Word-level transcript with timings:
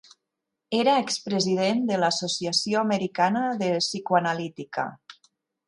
Era 0.77 0.95
expresident 1.01 1.83
de 1.91 1.99
l'Associació 2.05 2.81
Americana 2.87 3.45
de 3.63 3.71
Psicoanalítica. 3.77 4.91